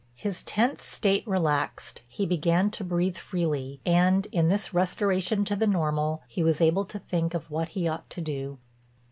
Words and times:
His 0.15 0.41
tense 0.43 0.81
state 0.83 1.27
relaxed, 1.27 2.01
he 2.07 2.25
began 2.25 2.71
to 2.71 2.83
breathe 2.83 3.17
freely, 3.17 3.79
and, 3.85 4.25
in 4.31 4.47
this 4.47 4.73
restoration 4.73 5.45
to 5.45 5.55
the 5.55 5.67
normal, 5.67 6.23
he 6.27 6.41
was 6.41 6.59
able 6.59 6.85
to 6.85 6.97
think 6.97 7.35
of 7.35 7.51
what 7.51 7.67
he 7.77 7.87
ought 7.87 8.09
to 8.09 8.21
do. 8.21 8.57